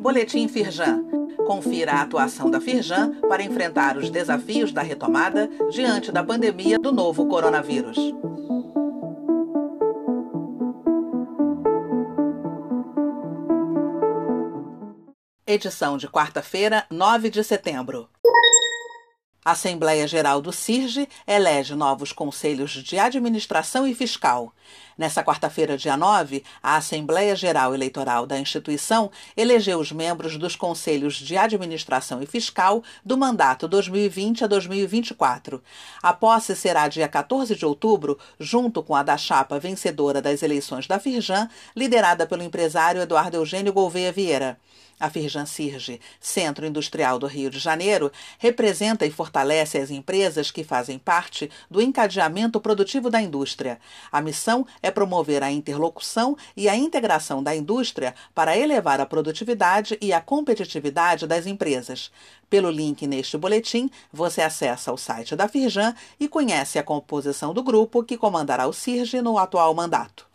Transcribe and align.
Boletim 0.00 0.48
Firjan. 0.48 1.04
Confira 1.46 1.92
a 1.92 2.02
atuação 2.02 2.50
da 2.50 2.60
Firjan 2.60 3.20
para 3.28 3.42
enfrentar 3.42 3.96
os 3.96 4.08
desafios 4.08 4.72
da 4.72 4.82
retomada 4.82 5.48
diante 5.70 6.10
da 6.10 6.24
pandemia 6.24 6.78
do 6.78 6.92
novo 6.92 7.26
coronavírus. 7.26 7.96
Edição 15.46 15.96
de 15.96 16.08
quarta-feira, 16.08 16.84
9 16.90 17.30
de 17.30 17.44
setembro. 17.44 18.08
A 19.46 19.52
Assembleia 19.52 20.08
Geral 20.08 20.42
do 20.42 20.50
CIRGE 20.50 21.08
elege 21.24 21.76
novos 21.76 22.10
conselhos 22.10 22.72
de 22.72 22.98
administração 22.98 23.86
e 23.86 23.94
fiscal. 23.94 24.52
Nessa 24.98 25.22
quarta-feira, 25.22 25.78
dia 25.78 25.96
9, 25.96 26.42
a 26.60 26.74
Assembleia 26.74 27.36
Geral 27.36 27.72
Eleitoral 27.72 28.26
da 28.26 28.40
instituição 28.40 29.08
elegeu 29.36 29.78
os 29.78 29.92
membros 29.92 30.36
dos 30.36 30.56
conselhos 30.56 31.14
de 31.14 31.36
administração 31.36 32.20
e 32.20 32.26
fiscal 32.26 32.82
do 33.04 33.16
mandato 33.16 33.68
2020 33.68 34.42
a 34.42 34.48
2024. 34.48 35.62
A 36.02 36.12
posse 36.12 36.56
será 36.56 36.88
dia 36.88 37.06
14 37.06 37.54
de 37.54 37.64
outubro, 37.64 38.18
junto 38.40 38.82
com 38.82 38.96
a 38.96 39.04
da 39.04 39.16
chapa 39.16 39.60
vencedora 39.60 40.20
das 40.20 40.42
eleições 40.42 40.88
da 40.88 40.98
Firjan, 40.98 41.48
liderada 41.76 42.26
pelo 42.26 42.42
empresário 42.42 43.00
Eduardo 43.00 43.36
Eugênio 43.36 43.72
Gouveia 43.72 44.10
Vieira. 44.10 44.58
A 44.98 45.10
Firjan 45.10 45.44
Sirge, 45.44 46.00
Centro 46.18 46.64
Industrial 46.64 47.18
do 47.18 47.26
Rio 47.26 47.50
de 47.50 47.58
Janeiro, 47.58 48.10
representa 48.38 49.04
e 49.04 49.10
fortalece 49.10 49.76
as 49.76 49.90
empresas 49.90 50.50
que 50.50 50.64
fazem 50.64 50.98
parte 50.98 51.50
do 51.70 51.82
encadeamento 51.82 52.58
produtivo 52.58 53.10
da 53.10 53.20
indústria. 53.20 53.78
A 54.10 54.22
missão 54.22 54.66
é 54.82 54.90
promover 54.90 55.42
a 55.42 55.50
interlocução 55.50 56.34
e 56.56 56.66
a 56.66 56.74
integração 56.74 57.42
da 57.42 57.54
indústria 57.54 58.14
para 58.34 58.56
elevar 58.56 58.98
a 58.98 59.04
produtividade 59.04 59.98
e 60.00 60.14
a 60.14 60.20
competitividade 60.20 61.26
das 61.26 61.46
empresas. 61.46 62.10
Pelo 62.48 62.70
link 62.70 63.06
neste 63.06 63.36
boletim, 63.36 63.90
você 64.10 64.40
acessa 64.40 64.92
o 64.92 64.96
site 64.96 65.36
da 65.36 65.46
Firjan 65.46 65.94
e 66.18 66.26
conhece 66.26 66.78
a 66.78 66.82
composição 66.82 67.52
do 67.52 67.62
grupo 67.62 68.02
que 68.02 68.16
comandará 68.16 68.66
o 68.66 68.72
Sirge 68.72 69.20
no 69.20 69.36
atual 69.36 69.74
mandato. 69.74 70.25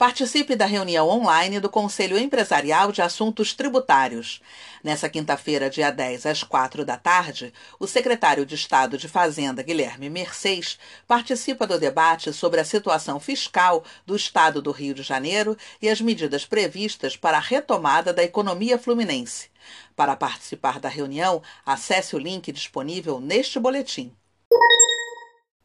Participe 0.00 0.56
da 0.56 0.64
reunião 0.64 1.10
online 1.10 1.60
do 1.60 1.68
Conselho 1.68 2.16
Empresarial 2.16 2.90
de 2.90 3.02
Assuntos 3.02 3.52
Tributários. 3.52 4.40
Nessa 4.82 5.10
quinta-feira, 5.10 5.68
dia 5.68 5.90
10, 5.90 6.24
às 6.24 6.42
4 6.42 6.86
da 6.86 6.96
tarde, 6.96 7.52
o 7.78 7.86
secretário 7.86 8.46
de 8.46 8.54
Estado 8.54 8.96
de 8.96 9.06
Fazenda, 9.06 9.62
Guilherme 9.62 10.08
Mercês, 10.08 10.78
participa 11.06 11.66
do 11.66 11.78
debate 11.78 12.32
sobre 12.32 12.60
a 12.60 12.64
situação 12.64 13.20
fiscal 13.20 13.84
do 14.06 14.16
Estado 14.16 14.62
do 14.62 14.70
Rio 14.70 14.94
de 14.94 15.02
Janeiro 15.02 15.54
e 15.82 15.90
as 15.90 16.00
medidas 16.00 16.46
previstas 16.46 17.14
para 17.14 17.36
a 17.36 17.42
retomada 17.42 18.10
da 18.10 18.24
economia 18.24 18.78
fluminense. 18.78 19.50
Para 19.94 20.16
participar 20.16 20.80
da 20.80 20.88
reunião, 20.88 21.42
acesse 21.66 22.16
o 22.16 22.18
link 22.18 22.50
disponível 22.50 23.20
neste 23.20 23.60
boletim. 23.60 24.16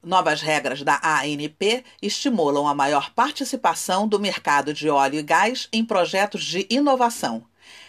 Novas 0.05 0.39
regras 0.39 0.83
da 0.83 1.01
ANP 1.01 1.83
estimulam 1.99 2.67
a 2.67 2.75
maior 2.75 3.09
participação 3.09 4.07
do 4.07 4.19
mercado 4.19 4.71
de 4.71 4.87
óleo 4.87 5.17
e 5.17 5.23
gás 5.23 5.67
em 5.73 5.83
projetos 5.83 6.43
de 6.43 6.67
inovação. 6.69 7.43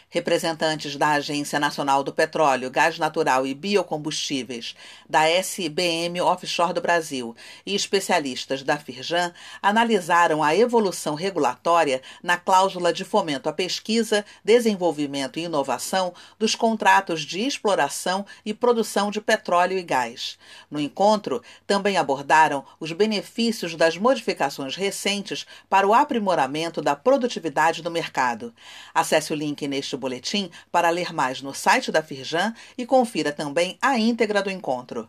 Representantes 0.09 0.95
da 0.97 1.11
Agência 1.11 1.59
Nacional 1.59 2.05
do 2.05 2.13
Petróleo, 2.13 2.71
Gás 2.71 2.97
Natural 2.97 3.45
e 3.45 3.53
Biocombustíveis, 3.53 4.77
da 5.09 5.29
SBM 5.29 6.21
Offshore 6.21 6.73
do 6.73 6.81
Brasil 6.81 7.35
e 7.67 7.75
especialistas 7.75 8.63
da 8.63 8.79
Firjan 8.79 9.33
analisaram 9.61 10.45
a 10.45 10.55
evolução 10.55 11.17
regulatória 11.17 12.01
na 12.23 12.37
cláusula 12.37 12.93
de 12.93 13.05
fomento 13.05 13.49
à 13.49 13.53
pesquisa, 13.53 14.25
desenvolvimento 14.45 15.41
e 15.41 15.43
inovação 15.43 16.15
dos 16.39 16.55
contratos 16.55 17.23
de 17.23 17.41
exploração 17.41 18.25
e 18.45 18.55
produção 18.55 19.11
de 19.11 19.21
petróleo 19.21 19.77
e 19.77 19.83
gás. 19.83 20.39
No 20.71 20.79
encontro, 20.79 21.43
também 21.67 21.97
abordaram 21.97 22.65
os 22.79 22.93
benefícios 22.93 23.75
das 23.75 23.99
modificações 23.99 24.77
recentes 24.77 25.45
para 25.69 25.87
o 25.87 25.93
aprimoramento 25.93 26.81
da 26.81 26.95
produtividade 26.95 27.83
do 27.83 27.91
mercado. 27.91 28.55
Acesse 28.95 29.33
o 29.33 29.37
link 29.37 29.67
neste 29.67 29.96
boletim 29.99 30.51
para 30.71 30.91
ler 30.91 31.13
mais 31.13 31.41
no 31.43 31.55
site 31.55 31.91
da 31.91 32.03
Firjan 32.03 32.55
e 32.77 32.87
confira 32.87 33.33
também 33.33 33.79
a 33.81 33.99
íntegra 33.99 34.43
do 34.43 34.51
encontro. 34.51 35.09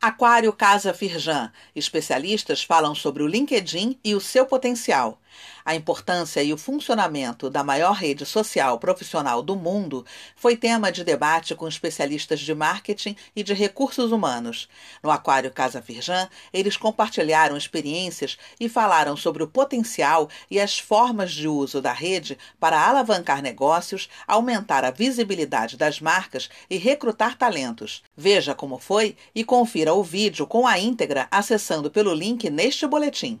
Aquário 0.00 0.52
Casa 0.52 0.94
Firjan. 0.94 1.52
Especialistas 1.74 2.62
falam 2.62 2.94
sobre 2.94 3.22
o 3.22 3.26
LinkedIn 3.26 3.98
e 4.04 4.14
o 4.14 4.20
seu 4.20 4.46
potencial. 4.46 5.20
A 5.64 5.74
importância 5.74 6.42
e 6.42 6.52
o 6.52 6.58
funcionamento 6.58 7.50
da 7.50 7.62
maior 7.62 7.92
rede 7.92 8.24
social 8.24 8.78
profissional 8.78 9.42
do 9.42 9.54
mundo 9.54 10.04
foi 10.34 10.56
tema 10.56 10.90
de 10.90 11.04
debate 11.04 11.54
com 11.54 11.68
especialistas 11.68 12.40
de 12.40 12.54
marketing 12.54 13.16
e 13.36 13.42
de 13.42 13.52
recursos 13.52 14.10
humanos. 14.12 14.68
No 15.02 15.10
Aquário 15.10 15.50
Casa 15.50 15.82
Firjan, 15.82 16.28
eles 16.52 16.76
compartilharam 16.76 17.56
experiências 17.56 18.38
e 18.58 18.68
falaram 18.68 19.16
sobre 19.16 19.42
o 19.42 19.48
potencial 19.48 20.28
e 20.50 20.58
as 20.58 20.78
formas 20.78 21.32
de 21.32 21.46
uso 21.46 21.82
da 21.82 21.92
rede 21.92 22.38
para 22.58 22.80
alavancar 22.80 23.42
negócios, 23.42 24.08
aumentar 24.26 24.84
a 24.84 24.90
visibilidade 24.90 25.76
das 25.76 26.00
marcas 26.00 26.48
e 26.70 26.76
recrutar 26.76 27.36
talentos. 27.36 28.02
Veja 28.16 28.54
como 28.54 28.78
foi 28.78 29.16
e 29.34 29.44
confira 29.44 29.92
o 29.92 30.02
vídeo 30.02 30.46
com 30.46 30.66
a 30.66 30.78
íntegra 30.78 31.28
acessando 31.30 31.90
pelo 31.90 32.14
link 32.14 32.48
neste 32.48 32.86
boletim. 32.86 33.40